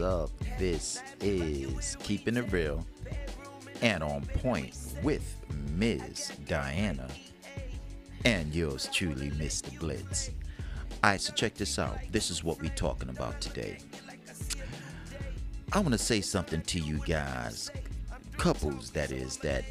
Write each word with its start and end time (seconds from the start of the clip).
Up? 0.00 0.30
This 0.58 1.02
is 1.20 1.96
Keeping 2.02 2.36
It 2.36 2.50
Real 2.52 2.84
and 3.82 4.02
On 4.02 4.22
Point 4.22 4.76
with 5.02 5.36
Ms. 5.72 6.32
Diana 6.48 7.08
and 8.24 8.54
yours 8.54 8.88
truly, 8.92 9.30
Mr. 9.32 9.78
Blitz. 9.78 10.30
Alright, 11.04 11.20
so 11.20 11.32
check 11.32 11.54
this 11.54 11.78
out. 11.78 11.98
This 12.10 12.30
is 12.30 12.42
what 12.42 12.60
we're 12.60 12.70
talking 12.70 13.08
about 13.08 13.40
today. 13.40 13.78
I 15.72 15.78
want 15.78 15.92
to 15.92 15.98
say 15.98 16.20
something 16.20 16.62
to 16.62 16.80
you 16.80 16.98
guys, 17.06 17.70
couples 18.36 18.90
that 18.90 19.12
is, 19.12 19.36
that 19.38 19.64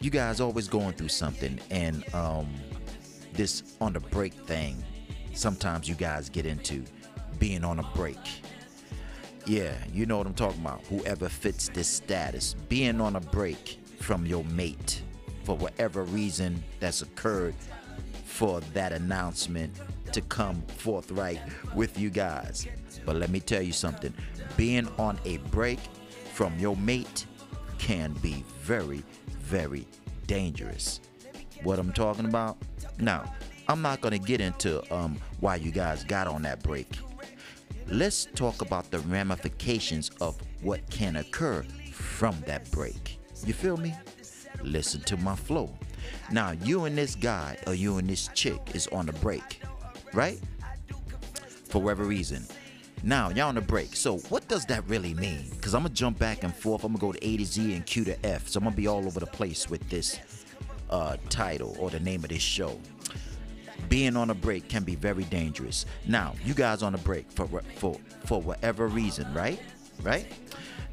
you 0.00 0.10
guys 0.10 0.40
always 0.40 0.68
going 0.68 0.92
through 0.92 1.08
something 1.08 1.58
and 1.70 2.04
um 2.14 2.48
this 3.32 3.76
on 3.80 3.92
the 3.92 4.00
break 4.00 4.32
thing 4.32 4.82
sometimes 5.32 5.88
you 5.88 5.94
guys 5.94 6.28
get 6.28 6.46
into 6.46 6.84
being 7.38 7.64
on 7.64 7.78
a 7.78 7.82
break 7.94 8.18
yeah 9.48 9.74
you 9.92 10.06
know 10.06 10.18
what 10.18 10.26
i'm 10.26 10.34
talking 10.34 10.60
about 10.60 10.80
whoever 10.86 11.28
fits 11.28 11.68
this 11.70 11.88
status 11.88 12.54
being 12.68 13.00
on 13.00 13.16
a 13.16 13.20
break 13.20 13.80
from 13.98 14.24
your 14.26 14.44
mate 14.44 15.02
for 15.44 15.56
whatever 15.56 16.04
reason 16.04 16.62
that's 16.78 17.02
occurred 17.02 17.54
for 18.24 18.60
that 18.72 18.92
announcement 18.92 19.72
to 20.12 20.20
come 20.22 20.62
forthright 20.76 21.40
with 21.74 21.98
you 21.98 22.10
guys 22.10 22.66
but 23.04 23.16
let 23.16 23.30
me 23.30 23.40
tell 23.40 23.62
you 23.62 23.72
something 23.72 24.14
being 24.56 24.86
on 24.98 25.18
a 25.24 25.38
break 25.50 25.80
from 26.32 26.56
your 26.58 26.76
mate 26.76 27.26
can 27.78 28.12
be 28.14 28.44
very 28.60 29.02
very 29.48 29.86
dangerous. 30.28 31.00
What 31.64 31.80
I'm 31.80 31.92
talking 31.92 32.26
about? 32.26 32.58
Now, 33.00 33.32
I'm 33.66 33.82
not 33.82 34.00
going 34.00 34.12
to 34.12 34.24
get 34.24 34.40
into 34.40 34.82
um, 34.94 35.18
why 35.40 35.56
you 35.56 35.72
guys 35.72 36.04
got 36.04 36.28
on 36.28 36.42
that 36.42 36.62
break. 36.62 36.86
Let's 37.90 38.26
talk 38.34 38.60
about 38.60 38.90
the 38.90 38.98
ramifications 39.00 40.10
of 40.20 40.36
what 40.60 40.88
can 40.90 41.16
occur 41.16 41.64
from 41.90 42.38
that 42.46 42.70
break. 42.70 43.18
You 43.46 43.54
feel 43.54 43.78
me? 43.78 43.94
Listen 44.62 45.00
to 45.02 45.16
my 45.16 45.34
flow. 45.34 45.70
Now, 46.30 46.50
you 46.50 46.84
and 46.84 46.98
this 46.98 47.14
guy 47.14 47.56
or 47.66 47.72
you 47.72 47.96
and 47.96 48.08
this 48.08 48.28
chick 48.34 48.60
is 48.74 48.88
on 48.88 49.08
a 49.08 49.12
break, 49.14 49.62
right? 50.12 50.38
For 51.68 51.80
whatever 51.80 52.04
reason. 52.04 52.44
Now, 53.02 53.30
y'all 53.30 53.48
on 53.48 53.56
a 53.56 53.62
break. 53.62 53.96
So, 53.96 54.18
what 54.28 54.46
does 54.48 54.66
that 54.66 54.86
really 54.86 55.14
mean? 55.14 55.46
Because 55.50 55.74
I'm 55.74 55.82
going 55.82 55.94
to 55.94 55.98
jump 55.98 56.18
back 56.18 56.42
and 56.42 56.54
forth. 56.54 56.84
I'm 56.84 56.94
going 56.94 57.12
to 57.12 57.18
go 57.18 57.18
to 57.18 57.26
A 57.26 57.36
to 57.38 57.44
Z 57.44 57.74
and 57.74 57.86
Q 57.86 58.04
to 58.04 58.26
F. 58.26 58.48
So, 58.48 58.58
I'm 58.58 58.64
going 58.64 58.74
to 58.74 58.76
be 58.76 58.86
all 58.86 59.06
over 59.06 59.20
the 59.20 59.26
place 59.26 59.70
with 59.70 59.88
this 59.88 60.20
uh, 60.90 61.16
title 61.30 61.74
or 61.78 61.88
the 61.90 62.00
name 62.00 62.24
of 62.24 62.30
this 62.30 62.42
show. 62.42 62.78
Being 63.88 64.16
on 64.16 64.30
a 64.30 64.34
break 64.34 64.68
can 64.68 64.82
be 64.82 64.94
very 64.94 65.24
dangerous. 65.24 65.86
Now, 66.06 66.34
you 66.44 66.54
guys 66.54 66.82
on 66.82 66.94
a 66.94 66.98
break 66.98 67.30
for 67.30 67.46
for 67.76 67.96
for 68.26 68.40
whatever 68.40 68.86
reason, 68.86 69.32
right? 69.32 69.60
Right? 70.02 70.26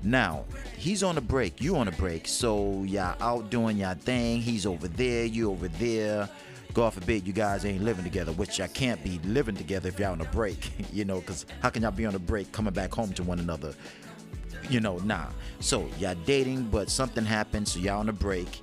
Now, 0.04 0.46
he's 0.78 1.04
on 1.04 1.18
a 1.18 1.22
break, 1.22 1.62
you 1.62 1.76
on 1.78 1.88
a 1.88 1.92
break, 1.92 2.28
so 2.28 2.84
y'all 2.84 3.16
out 3.22 3.50
doing 3.50 3.78
y'all 3.78 3.96
thing. 3.96 4.40
He's 4.40 4.66
over 4.66 4.88
there, 4.88 5.26
you 5.26 5.50
over 5.50 5.68
there. 5.68 6.30
God 6.76 6.94
forbid 6.94 7.26
you 7.26 7.34
guys 7.34 7.66
ain't 7.66 7.84
living 7.84 8.04
together, 8.04 8.34
which 8.34 8.60
I 8.60 8.68
can't 8.68 9.02
be 9.04 9.20
living 9.24 9.56
together 9.56 9.88
if 9.90 9.98
y'all 9.98 10.12
on 10.12 10.22
a 10.22 10.26
break, 10.26 10.72
you 10.94 11.06
know, 11.06 11.22
because 11.22 11.46
how 11.62 11.70
can 11.70 11.84
y'all 11.84 11.92
be 11.92 12.06
on 12.06 12.16
a 12.16 12.20
break 12.20 12.52
coming 12.52 12.74
back 12.74 12.94
home 12.94 13.14
to 13.14 13.24
one 13.24 13.40
another? 13.40 13.74
You 14.70 14.80
know, 14.80 14.98
nah. 15.00 15.28
So 15.60 15.88
y'all 16.00 16.16
dating, 16.26 16.64
but 16.66 16.90
something 16.90 17.24
happened, 17.24 17.68
so 17.68 17.80
y'all 17.80 18.00
on 18.00 18.10
a 18.10 18.14
break. 18.14 18.62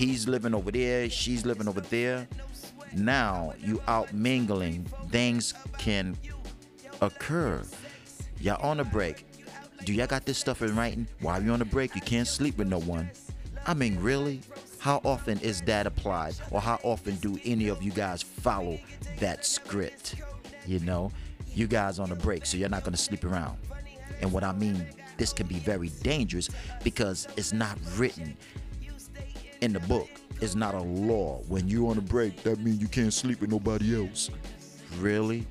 He's 0.00 0.26
living 0.26 0.54
over 0.54 0.70
there, 0.70 1.10
she's 1.10 1.44
living 1.44 1.68
over 1.68 1.82
there. 1.82 2.26
Now 2.94 3.52
you 3.58 3.82
out 3.86 4.10
mingling, 4.14 4.86
things 5.10 5.52
can 5.76 6.16
occur. 7.02 7.62
Y'all 8.40 8.66
on 8.66 8.80
a 8.80 8.84
break. 8.84 9.26
Do 9.84 9.92
y'all 9.92 10.06
got 10.06 10.24
this 10.24 10.38
stuff 10.38 10.62
in 10.62 10.74
writing? 10.74 11.06
While 11.20 11.42
you 11.42 11.52
on 11.52 11.60
a 11.60 11.66
break, 11.66 11.94
you 11.94 12.00
can't 12.00 12.26
sleep 12.26 12.56
with 12.56 12.66
no 12.66 12.78
one. 12.78 13.10
I 13.66 13.74
mean, 13.74 14.00
really? 14.00 14.40
How 14.78 15.02
often 15.04 15.38
is 15.40 15.60
that 15.62 15.86
applied? 15.86 16.32
Or 16.50 16.62
how 16.62 16.78
often 16.82 17.16
do 17.16 17.38
any 17.44 17.68
of 17.68 17.82
you 17.82 17.90
guys 17.90 18.22
follow 18.22 18.80
that 19.18 19.44
script? 19.44 20.14
You 20.66 20.78
know, 20.78 21.12
you 21.46 21.66
guys 21.66 21.98
on 21.98 22.10
a 22.10 22.16
break, 22.16 22.46
so 22.46 22.56
you're 22.56 22.70
not 22.70 22.84
gonna 22.84 22.96
sleep 22.96 23.24
around. 23.24 23.58
And 24.22 24.32
what 24.32 24.44
I 24.44 24.52
mean, 24.52 24.86
this 25.18 25.34
can 25.34 25.46
be 25.46 25.58
very 25.58 25.90
dangerous 26.02 26.48
because 26.82 27.28
it's 27.36 27.52
not 27.52 27.76
written 27.98 28.34
in 29.60 29.72
the 29.72 29.80
book. 29.80 30.08
It's 30.40 30.54
not 30.54 30.74
a 30.74 30.80
law. 30.80 31.42
When 31.48 31.68
you 31.68 31.88
on 31.88 31.98
a 31.98 32.02
break, 32.02 32.42
that 32.44 32.58
means 32.60 32.80
you 32.80 32.88
can't 32.88 33.12
sleep 33.12 33.40
with 33.40 33.50
nobody 33.50 33.96
else. 33.96 34.30
Really? 34.98 35.46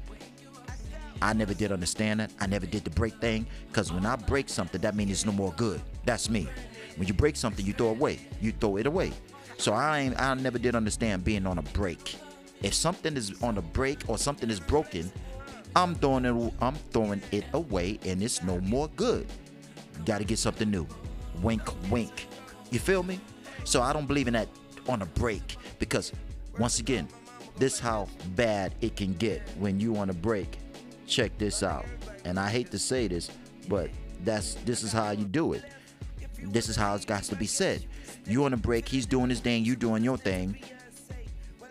I 1.22 1.34
never 1.34 1.53
did 1.53 1.72
understand 1.72 2.22
that. 2.22 2.31
I 2.40 2.48
never 2.48 2.66
did 2.66 2.84
the 2.84 2.90
break 2.90 3.14
thing. 3.19 3.46
Because 3.68 3.92
when 3.92 4.06
I 4.06 4.16
break 4.16 4.50
something, 4.50 4.81
that 4.81 4.96
means 4.96 5.12
it's 5.12 5.25
no 5.25 5.31
more 5.31 5.53
good. 5.58 5.81
That's 6.06 6.30
me. 6.30 6.48
When 6.96 7.08
you 7.08 7.14
break 7.14 7.36
something, 7.36 7.66
you 7.66 7.74
throw 7.74 7.90
it 7.90 7.92
away. 7.92 8.19
You 8.42 8.52
throw 8.52 8.78
it 8.78 8.86
away. 8.86 9.12
So 9.58 9.74
I 9.74 10.00
ain't, 10.00 10.19
I 10.19 10.34
never 10.36 10.58
did 10.58 10.75
understand 10.75 11.24
being 11.24 11.46
on 11.46 11.58
a 11.58 11.62
break. 11.62 12.16
If 12.62 12.74
something 12.74 13.16
is 13.16 13.42
on 13.44 13.58
a 13.58 13.62
break 13.62 14.08
or 14.08 14.18
something 14.18 14.50
is 14.50 14.59
broken, 14.59 15.12
I'm 15.75 15.96
throwing 15.96 16.25
it 16.25 16.53
I'm 16.62 16.75
throwing 16.92 17.22
it 17.31 17.46
away 17.53 18.00
and 18.06 18.22
it's 18.24 18.42
no 18.42 18.59
more 18.62 18.90
good. 18.96 19.28
Gotta 20.06 20.24
get 20.24 20.40
something 20.40 20.69
new. 20.69 20.88
Wink 21.42 21.62
wink. 21.92 22.28
You 22.72 22.80
feel 22.80 23.03
me? 23.03 23.19
So 23.69 23.81
I 23.81 23.94
don't 23.94 24.07
believe 24.07 24.28
in 24.28 24.34
that 24.34 24.47
on 24.88 25.02
a 25.02 25.06
break 25.06 25.57
because 25.78 26.12
once 26.57 26.80
again, 26.80 27.07
this 27.57 27.80
how 27.80 28.07
bad 28.35 28.74
it 28.81 28.96
can 28.96 29.13
get 29.13 29.41
when 29.59 29.80
you 29.80 29.96
on 29.97 30.09
a 30.09 30.13
break. 30.13 30.57
Check 31.06 31.38
this 31.38 31.62
out. 31.62 31.85
And 32.25 32.40
I 32.40 32.50
hate 32.50 32.72
to 32.72 32.80
say 32.80 33.07
this, 33.07 33.30
but 33.68 33.90
that's 34.24 34.56
this 34.66 34.84
is 34.84 34.91
how 34.91 35.12
you 35.12 35.25
do 35.25 35.53
it 35.53 35.63
this 36.44 36.69
is 36.69 36.75
how 36.75 36.96
it's 36.96 37.06
got 37.06 37.24
to 37.24 37.35
be 37.35 37.46
said. 37.46 37.85
You 38.25 38.46
on 38.46 38.53
a 38.53 38.57
break, 38.57 38.88
he's 38.88 39.06
doing 39.06 39.30
his 39.30 39.40
thing, 39.40 39.66
you 39.66 39.75
doing 39.75 40.03
your 40.03 40.18
thing. 40.18 40.57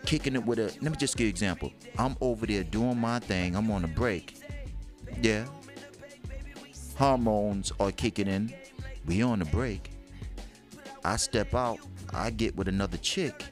Kicking 0.05 0.35
it 0.35 0.45
with 0.45 0.59
a 0.59 0.65
let 0.81 0.91
me 0.91 0.97
just 0.97 1.17
give 1.17 1.25
you 1.25 1.29
an 1.29 1.33
example. 1.33 1.73
I'm 1.97 2.15
over 2.21 2.45
there 2.45 2.63
doing 2.63 2.97
my 2.97 3.19
thing, 3.19 3.55
I'm 3.55 3.69
on 3.71 3.83
a 3.83 3.87
break. 3.87 4.37
Yeah. 5.21 5.45
Hormones 6.95 7.71
are 7.79 7.91
kicking 7.91 8.27
in. 8.27 8.53
We 9.05 9.21
on 9.21 9.41
a 9.41 9.45
break. 9.45 9.91
I 11.03 11.17
step 11.17 11.53
out, 11.53 11.79
I 12.13 12.29
get 12.29 12.55
with 12.55 12.67
another 12.67 12.97
chick. 12.97 13.43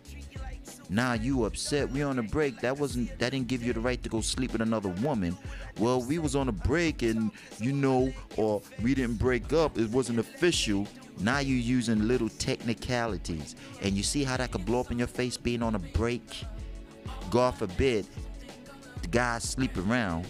Now 0.89 1.13
you 1.13 1.43
upset. 1.43 1.89
We 1.89 2.01
on 2.01 2.17
a 2.17 2.23
break. 2.23 2.61
That 2.61 2.77
wasn't 2.77 3.17
that 3.19 3.31
didn't 3.31 3.47
give 3.47 3.61
you 3.61 3.73
the 3.73 3.79
right 3.79 4.01
to 4.03 4.09
go 4.09 4.21
sleep 4.21 4.53
with 4.53 4.61
another 4.61 4.89
woman. 4.89 5.37
Well, 5.79 6.01
we 6.01 6.17
was 6.17 6.35
on 6.35 6.47
a 6.47 6.53
break 6.53 7.01
and 7.01 7.31
you 7.59 7.73
know, 7.73 8.13
or 8.37 8.61
we 8.81 8.95
didn't 8.95 9.17
break 9.17 9.51
up. 9.51 9.77
It 9.77 9.89
wasn't 9.89 10.19
official. 10.19 10.87
Now 11.19 11.39
you're 11.39 11.57
using 11.57 12.07
little 12.07 12.29
technicalities. 12.29 13.55
And 13.81 13.95
you 13.95 14.03
see 14.03 14.23
how 14.23 14.37
that 14.37 14.51
could 14.51 14.65
blow 14.65 14.79
up 14.79 14.91
in 14.91 14.97
your 14.97 15.07
face 15.07 15.35
being 15.35 15.61
on 15.61 15.75
a 15.75 15.79
break? 15.79 16.45
God 17.29 17.55
forbid 17.55 18.07
the 19.01 19.07
guy 19.07 19.39
sleep 19.39 19.77
around. 19.77 20.25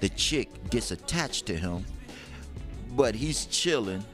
The 0.00 0.08
chick 0.08 0.48
gets 0.70 0.90
attached 0.90 1.46
to 1.46 1.56
him, 1.56 1.84
but 2.96 3.14
he's 3.14 3.46
chilling 3.46 4.04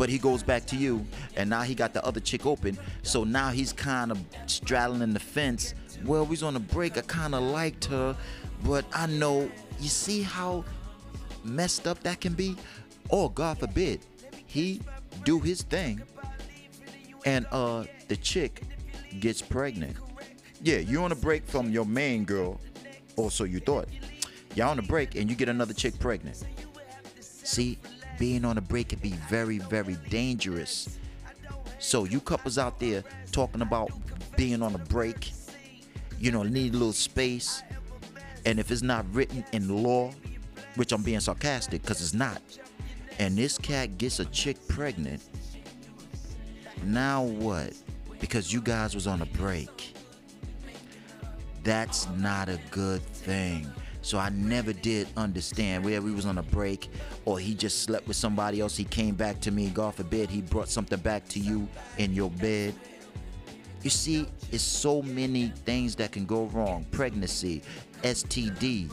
but 0.00 0.08
he 0.08 0.16
goes 0.16 0.42
back 0.42 0.64
to 0.64 0.76
you 0.76 1.04
and 1.36 1.50
now 1.50 1.60
he 1.60 1.74
got 1.74 1.92
the 1.92 2.02
other 2.06 2.20
chick 2.20 2.46
open. 2.46 2.78
So 3.02 3.22
now 3.22 3.50
he's 3.50 3.70
kind 3.70 4.10
of 4.10 4.18
straddling 4.46 5.12
the 5.12 5.20
fence. 5.20 5.74
Well 6.06 6.24
we 6.24 6.30
was 6.30 6.42
on 6.42 6.56
a 6.56 6.58
break. 6.58 6.96
I 6.96 7.02
kind 7.02 7.34
of 7.34 7.42
liked 7.42 7.84
her 7.84 8.16
but 8.64 8.86
i 8.94 9.06
know 9.06 9.50
you 9.78 9.88
see 9.88 10.22
how 10.22 10.64
messed 11.44 11.86
up 11.86 12.02
that 12.02 12.18
can 12.18 12.32
be? 12.32 12.56
Or 13.10 13.30
god 13.30 13.58
forbid. 13.58 14.00
He 14.46 14.80
do 15.24 15.38
his 15.38 15.60
thing 15.64 16.00
and 17.26 17.44
uh 17.52 17.84
the 18.08 18.16
chick 18.16 18.62
gets 19.18 19.42
pregnant. 19.42 19.98
Yeah 20.62 20.78
you 20.78 21.02
on 21.02 21.12
a 21.12 21.16
break 21.26 21.46
from 21.46 21.68
your 21.68 21.84
main 21.84 22.24
girl 22.24 22.58
or 23.16 23.30
so 23.30 23.44
you 23.44 23.60
thought. 23.60 23.86
Y'all 24.54 24.70
on 24.70 24.78
a 24.78 24.82
break 24.82 25.14
and 25.14 25.28
you 25.28 25.36
get 25.36 25.50
another 25.50 25.74
chick 25.74 25.98
pregnant. 25.98 26.42
See 27.20 27.76
being 28.20 28.44
on 28.44 28.58
a 28.58 28.60
break 28.60 28.90
can 28.90 28.98
be 28.98 29.14
very, 29.30 29.56
very 29.58 29.96
dangerous. 30.10 30.98
So 31.78 32.04
you 32.04 32.20
couples 32.20 32.58
out 32.58 32.78
there 32.78 33.02
talking 33.32 33.62
about 33.62 33.90
being 34.36 34.62
on 34.62 34.74
a 34.74 34.78
break, 34.78 35.32
you 36.18 36.30
know, 36.30 36.42
need 36.42 36.74
a 36.74 36.76
little 36.76 36.92
space. 36.92 37.62
And 38.44 38.60
if 38.60 38.70
it's 38.70 38.82
not 38.82 39.06
written 39.14 39.42
in 39.52 39.82
law, 39.82 40.12
which 40.76 40.92
I'm 40.92 41.02
being 41.02 41.20
sarcastic 41.20 41.80
because 41.80 42.02
it's 42.02 42.12
not, 42.12 42.42
and 43.18 43.36
this 43.38 43.56
cat 43.56 43.96
gets 43.96 44.20
a 44.20 44.26
chick 44.26 44.56
pregnant, 44.68 45.22
now 46.84 47.22
what? 47.22 47.72
Because 48.20 48.52
you 48.52 48.60
guys 48.60 48.94
was 48.94 49.06
on 49.06 49.22
a 49.22 49.26
break. 49.26 49.94
That's 51.64 52.06
not 52.18 52.50
a 52.50 52.60
good 52.70 53.02
thing. 53.02 53.66
So 54.02 54.18
I 54.18 54.30
never 54.30 54.72
did 54.72 55.08
understand 55.16 55.84
where 55.84 56.00
he 56.00 56.10
was 56.10 56.26
on 56.26 56.38
a 56.38 56.42
break 56.42 56.88
or 57.24 57.38
he 57.38 57.54
just 57.54 57.82
slept 57.82 58.08
with 58.08 58.16
somebody 58.16 58.60
else. 58.60 58.76
He 58.76 58.84
came 58.84 59.14
back 59.14 59.40
to 59.40 59.50
me. 59.50 59.68
God 59.68 59.94
forbid 59.94 60.30
he 60.30 60.40
brought 60.40 60.68
something 60.68 60.98
back 61.00 61.28
to 61.28 61.38
you 61.38 61.68
in 61.98 62.14
your 62.14 62.30
bed. 62.30 62.74
You 63.82 63.90
see, 63.90 64.26
it's 64.52 64.62
so 64.62 65.02
many 65.02 65.48
things 65.64 65.94
that 65.96 66.12
can 66.12 66.26
go 66.26 66.44
wrong. 66.46 66.86
Pregnancy, 66.90 67.62
STD, 68.02 68.90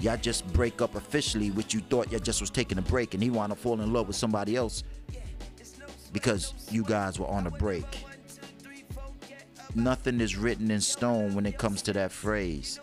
Y'all 0.00 0.16
just 0.16 0.46
break 0.52 0.80
up 0.80 0.94
officially, 0.94 1.50
which 1.50 1.74
you 1.74 1.80
thought 1.80 2.10
y'all 2.12 2.20
just 2.20 2.40
was 2.40 2.50
taking 2.50 2.78
a 2.78 2.82
break, 2.82 3.14
and 3.14 3.22
he 3.22 3.30
wanna 3.30 3.56
fall 3.56 3.80
in 3.80 3.92
love 3.92 4.06
with 4.06 4.16
somebody 4.16 4.54
else 4.54 4.84
because 6.12 6.54
you 6.70 6.84
guys 6.84 7.18
were 7.18 7.26
on 7.26 7.48
a 7.48 7.50
break. 7.50 8.04
Nothing 9.74 10.20
is 10.20 10.36
written 10.36 10.70
in 10.70 10.80
stone 10.80 11.34
when 11.34 11.46
it 11.46 11.58
comes 11.58 11.82
to 11.82 11.92
that 11.94 12.12
phrase. 12.12 12.80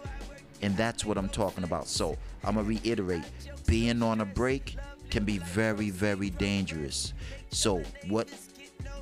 And 0.66 0.76
that's 0.76 1.06
what 1.06 1.16
I'm 1.16 1.30
talking 1.30 1.64
about. 1.64 1.88
So 1.88 2.18
I'm 2.44 2.56
gonna 2.56 2.68
reiterate 2.68 3.22
being 3.68 4.02
on 4.02 4.22
a 4.22 4.26
break 4.26 4.78
can 5.12 5.24
be 5.24 5.38
very, 5.38 5.92
very 5.92 6.32
dangerous. 6.32 7.14
So, 7.52 7.84
what 8.08 8.28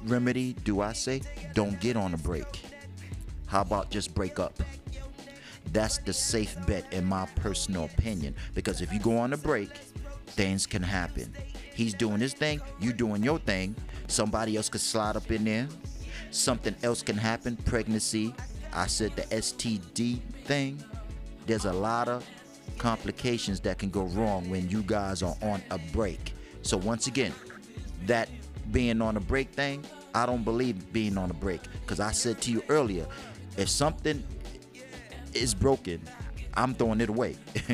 remedy 0.03 0.57
do 0.65 0.81
I 0.81 0.91
say? 0.91 1.21
Don't 1.53 1.79
get 1.79 1.95
on 1.95 2.13
a 2.13 2.17
break. 2.17 2.59
How 3.45 3.61
about 3.61 3.89
just 3.89 4.13
break 4.13 4.39
up? 4.39 4.61
That's 5.71 5.99
the 5.99 6.11
safe 6.11 6.53
bet, 6.67 6.91
in 6.91 7.05
my 7.05 7.27
personal 7.37 7.85
opinion. 7.85 8.35
Because 8.53 8.81
if 8.81 8.91
you 8.91 8.99
go 8.99 9.17
on 9.17 9.31
a 9.31 9.37
break, 9.37 9.69
things 10.27 10.67
can 10.67 10.83
happen. 10.83 11.33
He's 11.73 11.93
doing 11.93 12.19
his 12.19 12.33
thing, 12.33 12.59
you 12.81 12.91
doing 12.91 13.23
your 13.23 13.39
thing. 13.39 13.73
Somebody 14.07 14.57
else 14.57 14.67
could 14.67 14.81
slide 14.81 15.15
up 15.15 15.31
in 15.31 15.45
there. 15.45 15.69
Something 16.29 16.75
else 16.83 17.01
can 17.01 17.15
happen. 17.15 17.55
Pregnancy. 17.55 18.35
I 18.73 18.87
said 18.87 19.15
the 19.15 19.21
STD 19.23 20.19
thing. 20.43 20.83
There's 21.45 21.65
a 21.65 21.73
lot 21.73 22.07
of 22.07 22.25
complications 22.77 23.59
that 23.61 23.77
can 23.77 23.89
go 23.89 24.03
wrong 24.03 24.49
when 24.49 24.69
you 24.69 24.83
guys 24.83 25.21
are 25.23 25.35
on 25.41 25.61
a 25.71 25.77
break. 25.91 26.33
So 26.61 26.77
once 26.77 27.07
again, 27.07 27.33
that 28.05 28.29
being 28.71 29.01
on 29.01 29.17
a 29.17 29.19
break 29.19 29.51
thing, 29.51 29.83
I 30.15 30.25
don't 30.25 30.43
believe 30.43 30.91
being 30.93 31.17
on 31.17 31.29
a 31.31 31.33
break 31.33 31.61
because 31.81 31.99
I 31.99 32.11
said 32.11 32.41
to 32.43 32.51
you 32.51 32.63
earlier, 32.69 33.05
if 33.57 33.69
something 33.69 34.23
is 35.33 35.53
broken, 35.53 36.01
I'm 36.53 36.73
throwing 36.73 37.01
it 37.01 37.09
away. 37.09 37.35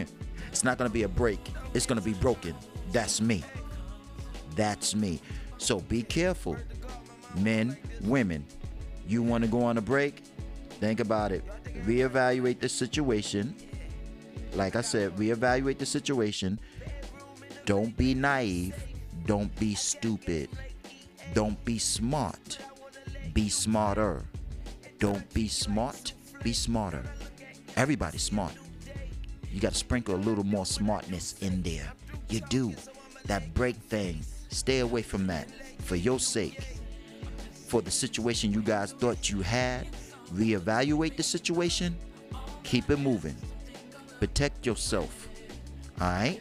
it's 0.48 0.64
not 0.64 0.78
going 0.78 0.90
to 0.90 0.94
be 0.94 1.04
a 1.04 1.10
break. 1.10 1.40
It's 1.74 1.86
going 1.86 2.00
to 2.00 2.06
be 2.06 2.14
broken. 2.14 2.56
That's 2.92 3.22
me. 3.22 3.44
That's 4.56 4.96
me. 4.96 5.22
So 5.58 5.80
be 5.82 6.02
careful. 6.04 6.58
Men, 7.38 7.78
women, 8.02 8.46
you 9.08 9.22
want 9.22 9.44
to 9.44 9.50
go 9.50 9.64
on 9.64 9.78
a 9.78 9.82
break? 9.82 10.24
Think 10.80 11.00
about 11.00 11.32
it. 11.32 11.44
Reevaluate 11.86 12.60
the 12.60 12.70
situation 12.70 13.56
like 14.54 14.76
I 14.76 14.82
said, 14.82 15.16
reevaluate 15.16 15.78
the 15.78 15.86
situation. 15.86 16.60
Don't 17.66 17.96
be 17.96 18.14
naive. 18.14 18.76
Don't 19.26 19.54
be 19.60 19.76
stupid. 19.76 20.50
Don't 21.34 21.64
be 21.66 21.78
smart. 21.78 22.58
Be 23.34 23.50
smarter. 23.50 24.26
Don't 24.98 25.32
be 25.34 25.48
smart. 25.48 26.14
Be 26.44 26.54
smarter. 26.54 27.04
Everybody's 27.76 28.24
smart. 28.24 28.54
You 29.52 29.60
got 29.60 29.74
to 29.74 29.78
sprinkle 29.78 30.16
a 30.16 30.18
little 30.18 30.44
more 30.44 30.66
smartness 30.66 31.36
in 31.42 31.62
there. 31.62 31.92
You 32.30 32.42
do. 32.50 32.74
That 33.26 33.54
break 33.54 33.76
thing, 33.76 34.22
stay 34.50 34.80
away 34.80 35.02
from 35.02 35.28
that 35.28 35.48
for 35.80 35.96
your 35.96 36.20
sake. 36.20 36.80
For 37.68 37.82
the 37.82 37.92
situation 37.92 38.52
you 38.52 38.64
guys 38.64 38.94
thought 38.94 39.30
you 39.30 39.42
had, 39.42 39.88
reevaluate 40.34 41.16
the 41.16 41.24
situation, 41.24 41.98
keep 42.64 42.90
it 42.90 42.98
moving 42.98 43.36
protect 44.20 44.66
yourself. 44.66 45.28
All 46.00 46.08
right? 46.08 46.40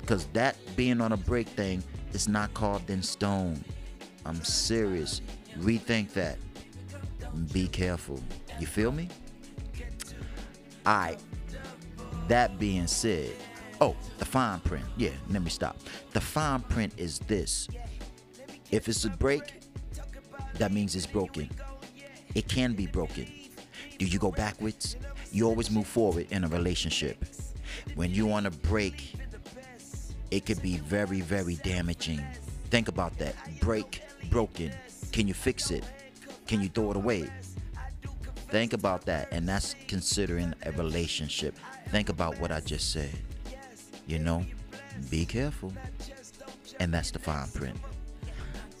Because 0.00 0.26
that 0.32 0.56
being 0.76 1.00
on 1.00 1.12
a 1.12 1.16
break 1.16 1.48
thing 1.48 1.82
is 2.12 2.28
not 2.28 2.52
carved 2.54 2.90
in 2.90 3.02
stone. 3.02 3.64
I'm 4.26 4.42
serious. 4.44 5.20
Rethink 5.58 6.12
that. 6.12 6.38
Be 7.52 7.68
careful. 7.68 8.20
You 8.58 8.66
feel 8.66 8.92
me? 8.92 9.08
All 10.84 10.94
right. 10.94 11.18
That 12.28 12.58
being 12.58 12.86
said, 12.86 13.30
oh, 13.80 13.96
the 14.18 14.24
fine 14.24 14.60
print. 14.60 14.84
Yeah, 14.96 15.10
let 15.30 15.42
me 15.42 15.50
stop. 15.50 15.76
The 16.12 16.20
fine 16.20 16.60
print 16.60 16.92
is 16.96 17.20
this. 17.20 17.68
If 18.70 18.88
it's 18.88 19.04
a 19.04 19.10
break, 19.10 19.42
that 20.54 20.72
means 20.72 20.94
it's 20.96 21.06
broken. 21.06 21.48
It 22.34 22.48
can 22.48 22.74
be 22.74 22.86
broken. 22.86 23.26
Do 23.98 24.06
you 24.06 24.18
go 24.18 24.30
backwards? 24.30 24.96
you 25.32 25.46
always 25.46 25.70
move 25.70 25.86
forward 25.86 26.26
in 26.30 26.44
a 26.44 26.48
relationship. 26.48 27.24
When 27.94 28.12
you 28.12 28.26
want 28.26 28.44
to 28.44 28.50
break, 28.68 29.14
it 30.30 30.46
could 30.46 30.60
be 30.60 30.76
very, 30.76 31.22
very 31.22 31.56
damaging. 31.56 32.22
Think 32.70 32.88
about 32.88 33.18
that. 33.18 33.34
Break, 33.60 34.02
broken. 34.30 34.70
Can 35.10 35.26
you 35.26 35.34
fix 35.34 35.70
it? 35.70 35.84
Can 36.46 36.60
you 36.60 36.68
throw 36.68 36.90
it 36.90 36.96
away? 36.96 37.28
Think 38.48 38.74
about 38.74 39.06
that, 39.06 39.28
and 39.32 39.48
that's 39.48 39.74
considering 39.88 40.54
a 40.66 40.72
relationship. 40.72 41.56
Think 41.88 42.10
about 42.10 42.38
what 42.38 42.52
I 42.52 42.60
just 42.60 42.92
said. 42.92 43.10
You 44.06 44.18
know, 44.18 44.44
be 45.10 45.24
careful. 45.24 45.72
And 46.78 46.92
that's 46.92 47.10
the 47.10 47.18
fine 47.18 47.48
print. 47.48 47.78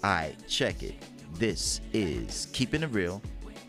Alright, 0.04 0.36
check 0.48 0.82
it. 0.82 0.94
This 1.34 1.80
is 1.94 2.48
Keeping 2.52 2.82
It 2.82 2.90
Real 2.90 3.22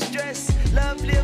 stress. 0.00 0.72
Love, 0.72 1.04
live, 1.04 1.20